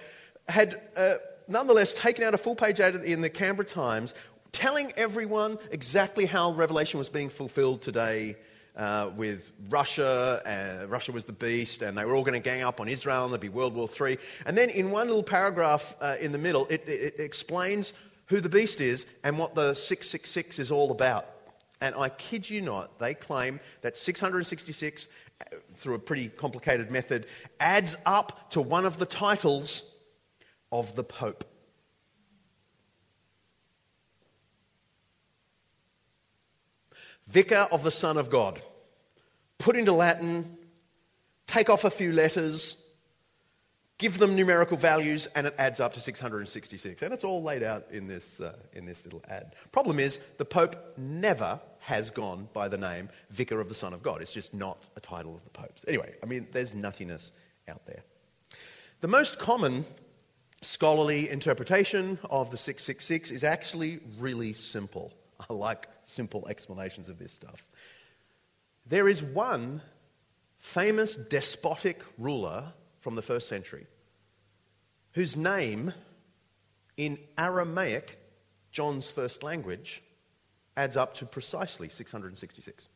[0.48, 1.16] had uh,
[1.50, 4.14] nonetheless taken out a full page ad in the Canberra Times
[4.54, 8.36] telling everyone exactly how Revelation was being fulfilled today
[8.76, 10.42] uh, with Russia.
[10.46, 13.24] Uh, Russia was the beast, and they were all going to gang up on Israel,
[13.26, 14.18] and there'd be World War III.
[14.46, 17.94] And then in one little paragraph uh, in the middle, it, it, it explains
[18.28, 21.28] who the beast is and what the 666 is all about.
[21.82, 25.08] And I kid you not, they claim that 666,
[25.42, 27.26] uh, through a pretty complicated method,
[27.60, 29.84] adds up to one of the titles
[30.72, 31.44] of the Pope.
[37.32, 38.62] Vicar of the Son of God.
[39.58, 40.58] Put into Latin,
[41.48, 42.76] take off a few letters,
[43.98, 47.02] give them numerical values, and it adds up to 666.
[47.02, 49.56] And it's all laid out in this, uh, in this little ad.
[49.72, 54.04] Problem is, the Pope never has gone by the name Vicar of the Son of
[54.04, 54.22] God.
[54.22, 55.86] It's just not a title of the Pope's.
[55.88, 57.32] Anyway, I mean, there's nuttiness
[57.70, 58.04] out there.
[59.00, 59.86] The most common
[60.62, 65.14] scholarly interpretation of the 666 is actually really simple.
[65.50, 67.66] I like simple explanations of this stuff.
[68.86, 69.82] There is one
[70.58, 73.88] famous despotic ruler from the first century
[75.14, 75.94] whose name
[76.98, 78.18] in Aramaic,
[78.72, 80.04] John's first language,
[80.78, 82.88] adds up to precisely 666.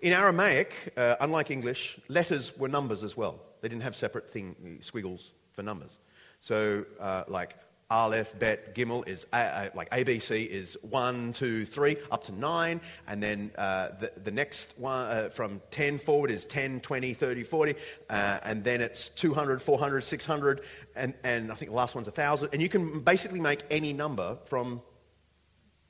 [0.00, 3.40] In Aramaic, uh, unlike English, letters were numbers as well.
[3.60, 6.00] They didn't have separate thing, squiggles for numbers.
[6.38, 7.56] So, uh, like
[7.90, 12.80] Aleph, Bet, Gimel is uh, like ABC is one, two, three, up to nine.
[13.08, 17.42] And then uh, the, the next one uh, from 10 forward is 10, 20, 30,
[17.42, 17.74] 40.
[18.08, 20.60] Uh, and then it's 200, 400, 600.
[20.94, 22.50] And, and I think the last one's 1,000.
[22.52, 24.82] And you can basically make any number from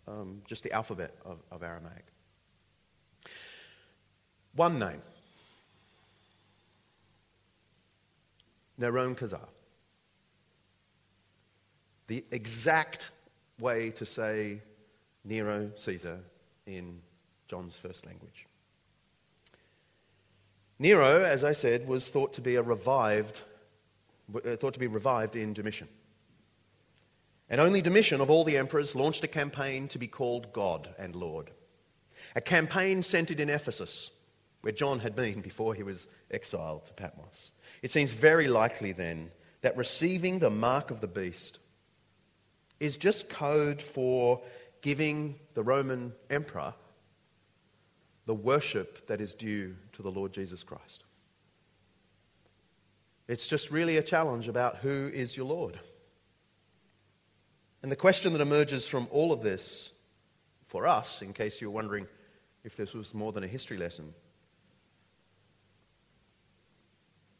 [0.08, 2.06] um, just the alphabet of, of Aramaic.
[4.54, 5.02] One name
[8.80, 9.46] Neron Khazar
[12.10, 13.12] the exact
[13.60, 14.60] way to say
[15.24, 16.18] Nero Caesar
[16.66, 16.98] in
[17.46, 18.48] John's first language.
[20.80, 23.42] Nero, as I said, was thought to be a revived,
[24.34, 25.86] uh, thought to be revived in Domitian.
[27.48, 31.14] And only Domitian, of all the emperors, launched a campaign to be called God and
[31.14, 31.52] Lord.
[32.34, 34.10] A campaign centered in Ephesus,
[34.62, 37.52] where John had been before he was exiled to Patmos.
[37.82, 39.30] It seems very likely then
[39.60, 41.59] that receiving the mark of the beast
[42.80, 44.42] is just code for
[44.80, 46.74] giving the Roman emperor
[48.26, 51.04] the worship that is due to the Lord Jesus Christ.
[53.28, 55.78] It's just really a challenge about who is your Lord.
[57.82, 59.92] And the question that emerges from all of this
[60.66, 62.06] for us, in case you're wondering
[62.64, 64.12] if this was more than a history lesson,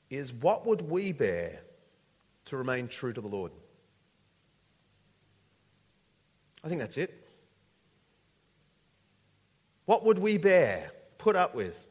[0.09, 1.61] is what would we bear
[2.47, 3.53] to remain true to the Lord?
[6.63, 7.27] I think that's it.
[9.87, 11.87] What would we bear, put up with,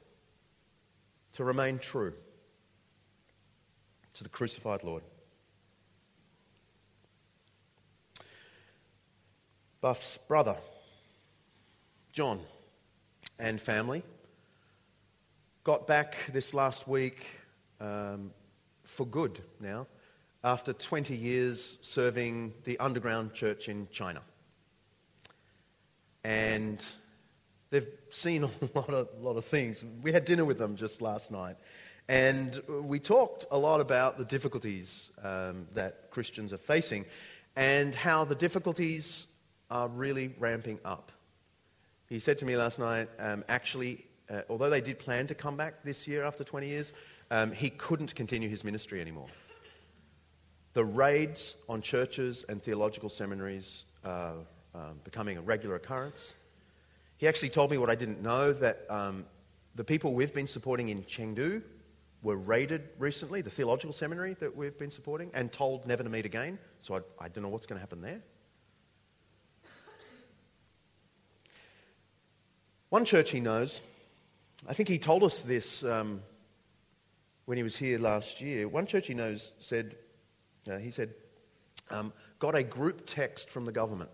[1.34, 2.14] to remain true
[4.14, 5.04] to the crucified Lord?
[9.82, 10.58] Buff's brother,
[12.12, 12.42] John,
[13.38, 14.04] and family
[15.64, 17.26] got back this last week
[17.80, 18.32] um,
[18.84, 19.88] for good now
[20.44, 24.22] after 20 years serving the underground church in China.
[26.24, 26.84] And
[27.70, 29.84] they've seen a lot of, lot of things.
[30.02, 31.58] We had dinner with them just last night.
[32.08, 37.06] And we talked a lot about the difficulties um, that Christians are facing
[37.56, 39.28] and how the difficulties
[39.70, 41.12] are really ramping up.
[42.08, 45.56] He said to me last night, um, actually, uh, although they did plan to come
[45.56, 46.94] back this year after 20 years,
[47.30, 49.28] um, he couldn't continue his ministry anymore.
[50.74, 53.86] The raids on churches and theological seminaries
[54.80, 56.36] um, becoming a regular occurrence.
[57.18, 59.26] He actually told me what I didn't know that um,
[59.76, 61.62] the people we've been supporting in Chengdu
[62.24, 66.26] were raided recently, the theological seminary that we've been supporting, and told never to meet
[66.26, 66.58] again.
[66.80, 68.22] So I, I don't know what's going to happen there.
[72.90, 73.82] One church he knows,
[74.68, 76.22] I think he told us this um,
[77.46, 78.68] when he was here last year.
[78.68, 79.96] One church he knows said,
[80.70, 81.14] uh, he said,
[81.92, 84.10] um, got a group text from the government.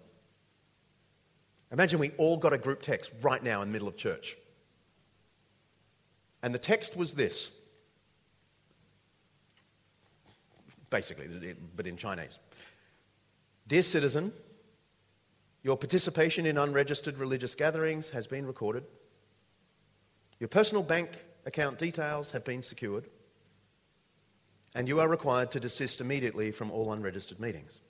[1.76, 4.38] Imagine we all got a group text right now in the middle of church.
[6.42, 7.52] And the text was this
[10.90, 11.28] basically,
[11.76, 12.40] but in Chinese
[13.68, 14.32] Dear citizen,
[15.64, 18.86] your participation in unregistered religious gatherings has been recorded.
[20.40, 21.10] Your personal bank
[21.46, 23.10] account details have been secured.
[24.76, 27.82] And you are required to desist immediately from all unregistered meetings.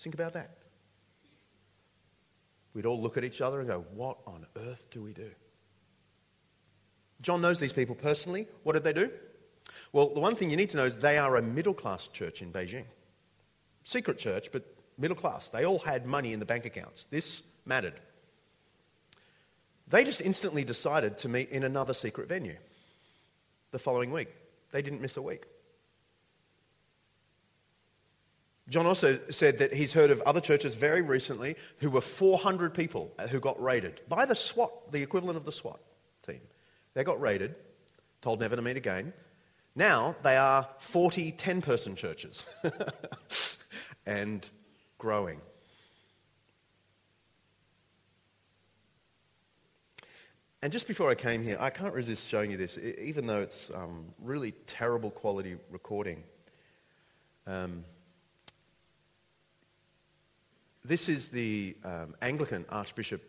[0.00, 0.56] Think about that.
[2.74, 5.30] We'd all look at each other and go, What on earth do we do?
[7.22, 8.48] John knows these people personally.
[8.62, 9.10] What did they do?
[9.92, 12.42] Well, the one thing you need to know is they are a middle class church
[12.42, 12.84] in Beijing
[13.82, 14.64] secret church, but
[14.98, 15.48] middle class.
[15.48, 17.04] They all had money in the bank accounts.
[17.06, 18.00] This mattered.
[19.88, 22.56] They just instantly decided to meet in another secret venue
[23.72, 24.28] the following week.
[24.70, 25.46] They didn't miss a week.
[28.70, 33.12] John also said that he's heard of other churches very recently who were 400 people
[33.28, 35.80] who got raided by the SWAT, the equivalent of the SWAT
[36.24, 36.40] team.
[36.94, 37.56] They got raided,
[38.22, 39.12] told never to meet again.
[39.74, 42.44] Now they are 40 10 person churches.
[44.06, 44.48] and
[44.98, 45.40] growing.
[50.62, 53.70] And just before I came here, I can't resist showing you this, even though it's
[53.74, 56.22] um, really terrible quality recording.
[57.46, 57.84] Um,
[60.90, 63.22] this is the um, Anglican Archbishop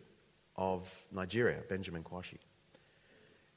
[0.56, 2.38] of Nigeria, Benjamin Kwashi.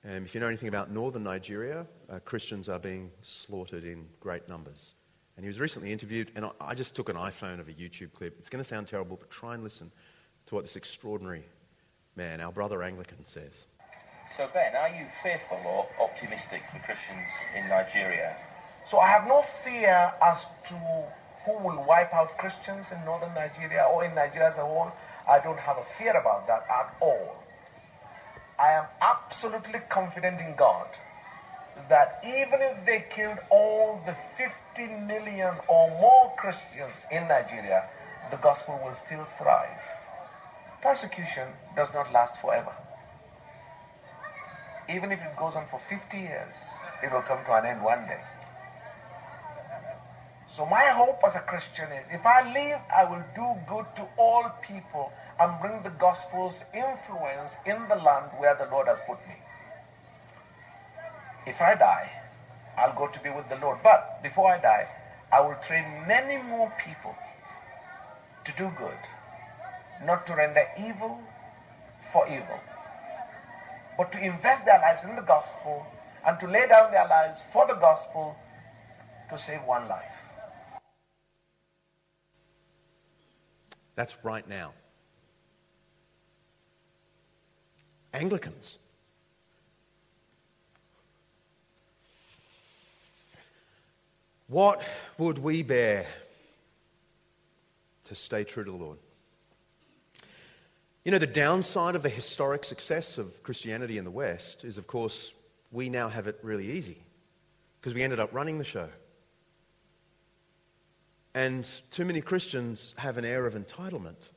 [0.08, 4.48] Um, if you know anything about northern Nigeria, uh, Christians are being slaughtered in great
[4.48, 4.94] numbers.
[5.36, 8.36] And he was recently interviewed, and I just took an iPhone of a YouTube clip.
[8.38, 9.92] It's going to sound terrible, but try and listen
[10.46, 11.44] to what this extraordinary
[12.16, 13.66] man, our brother Anglican, says.
[14.38, 18.38] So, Ben, are you fearful or optimistic for Christians in Nigeria?
[18.86, 21.08] So, I have no fear as to
[21.46, 24.92] who will wipe out Christians in northern Nigeria or in Nigeria as a whole.
[25.30, 27.36] I don't have a fear about that at all.
[28.58, 30.88] I am absolutely confident in God
[31.90, 37.90] that even if they killed all the 50 million or more Christians in Nigeria,
[38.32, 39.84] the gospel will still thrive.
[40.82, 42.72] Persecution does not last forever.
[44.90, 46.54] Even if it goes on for 50 years,
[47.04, 48.22] it will come to an end one day.
[50.48, 54.08] So my hope as a Christian is if I live, I will do good to
[54.18, 59.18] all people and bring the gospel's influence in the land where the Lord has put
[59.28, 59.36] me.
[61.46, 62.10] If I die,
[62.78, 63.80] I'll go to be with the Lord.
[63.84, 64.88] But before I die,
[65.32, 67.16] I will train many more people
[68.46, 68.98] to do good,
[70.04, 71.20] not to render evil
[72.14, 72.60] for evil,
[73.98, 75.86] but to invest their lives in the gospel
[76.26, 78.36] and to lay down their lives for the gospel
[79.30, 80.15] to save one life.
[83.96, 84.74] That's right now.
[88.14, 88.78] Anglicans.
[94.48, 94.82] What
[95.18, 96.06] would we bear
[98.06, 99.00] to stay true to the Lord?
[101.04, 104.88] You know, the downside of the historic success of Christianity in the West is, of
[104.88, 105.34] course,
[105.72, 106.98] we now have it really easy
[107.80, 108.90] because we ended up running the show.
[111.36, 114.30] And too many Christians have an air of entitlement.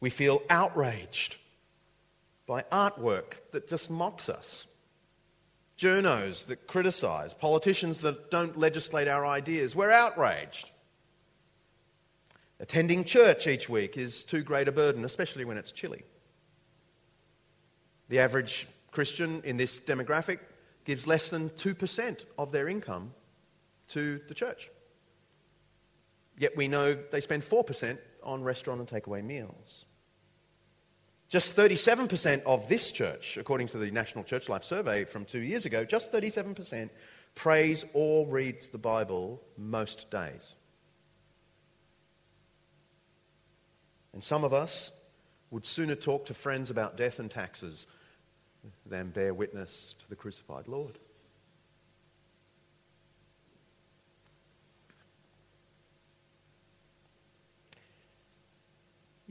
[0.00, 1.36] We feel outraged
[2.44, 4.66] by artwork that just mocks us,
[5.78, 9.76] journos that criticize, politicians that don't legislate our ideas.
[9.76, 10.72] We're outraged.
[12.58, 16.02] Attending church each week is too great a burden, especially when it's chilly.
[18.08, 20.40] The average Christian in this demographic
[20.84, 23.12] gives less than 2% of their income
[23.88, 24.70] to the church.
[26.36, 29.84] Yet we know they spend 4% on restaurant and takeaway meals.
[31.28, 35.66] Just 37% of this church, according to the National Church Life Survey from two years
[35.66, 36.88] ago, just 37%
[37.34, 40.54] prays or reads the Bible most days.
[44.14, 44.90] And some of us
[45.50, 47.86] would sooner talk to friends about death and taxes
[48.86, 50.98] than bear witness to the crucified Lord.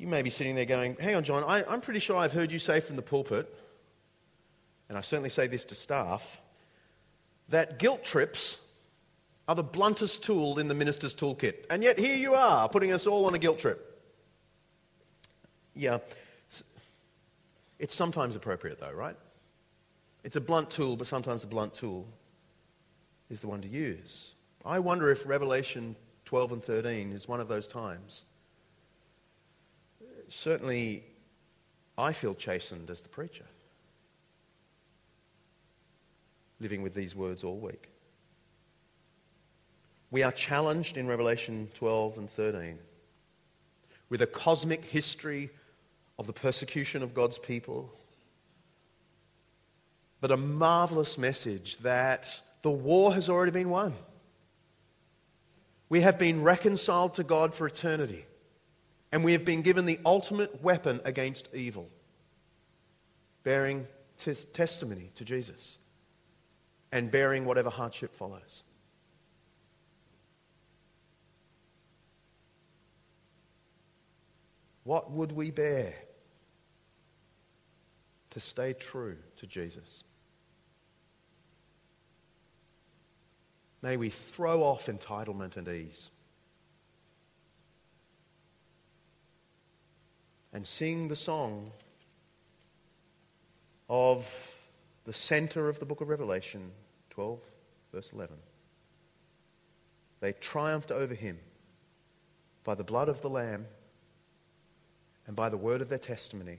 [0.07, 2.49] You may be sitting there going, Hang on, John, I, am pretty sure I've heard
[2.49, 3.53] you say from the pulpit,
[4.87, 6.39] and I certainly say this to staff,
[7.49, 8.57] that guilt trips
[9.49, 11.65] are the bluntest tool in the minister's toolkit.
[11.69, 14.01] And yet here you are, putting us all on a guilt trip.
[15.75, 15.97] Yeah,
[17.77, 19.17] it's sometimes appropriate, though, right?
[20.23, 22.07] It's a blunt tool, but sometimes a blunt tool
[23.29, 24.35] is the one to use.
[24.63, 28.23] I wonder if Revelation 12 and 13 is one of those times
[30.29, 31.03] certainly
[31.97, 33.45] I feel chastened as the preacher,
[36.59, 37.89] living with these words all week.
[40.11, 42.77] We are challenged in Revelation 12 and 13
[44.09, 45.49] with a cosmic history
[46.17, 47.93] of the persecution of God's people,
[50.21, 53.93] but a marvelous message that the war has already been won.
[55.89, 58.26] We have been reconciled to God for eternity.
[59.11, 61.89] And we have been given the ultimate weapon against evil,
[63.43, 63.87] bearing
[64.17, 65.79] t- testimony to Jesus
[66.91, 68.63] and bearing whatever hardship follows.
[74.83, 75.93] What would we bear
[78.29, 80.05] to stay true to Jesus?
[83.81, 86.09] May we throw off entitlement and ease.
[90.57, 91.69] And sing the song
[93.87, 94.55] of
[95.05, 96.71] the center of the book of Revelation,
[97.11, 97.39] 12,
[97.93, 98.35] verse 11.
[100.19, 101.37] They triumphed over him
[102.63, 103.67] by the blood of the Lamb
[105.27, 106.57] and by the word of their testimony.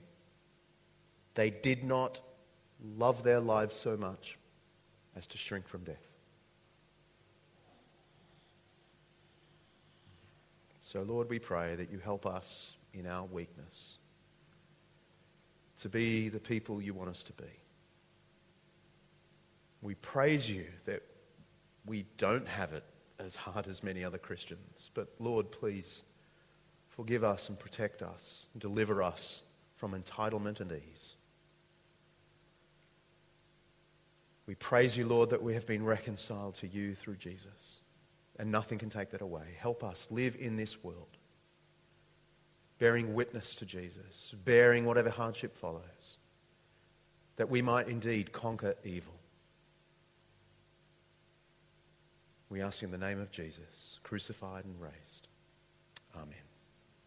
[1.33, 2.21] They did not
[2.97, 4.37] love their lives so much
[5.17, 6.07] as to shrink from death.
[10.79, 13.99] So, Lord, we pray that you help us in our weakness
[15.77, 17.49] to be the people you want us to be.
[19.81, 21.03] We praise you that
[21.85, 22.83] we don't have it
[23.17, 24.91] as hard as many other Christians.
[24.93, 26.03] But Lord, please
[26.89, 29.43] forgive us and protect us and deliver us
[29.75, 31.15] from entitlement and ease.
[34.45, 37.81] We praise you, Lord, that we have been reconciled to you through Jesus,
[38.37, 39.43] and nothing can take that away.
[39.59, 41.18] Help us live in this world
[42.79, 46.17] bearing witness to Jesus, bearing whatever hardship follows,
[47.35, 49.13] that we might indeed conquer evil.
[52.49, 55.27] We ask in the name of Jesus, crucified and raised.
[56.15, 56.48] Amen.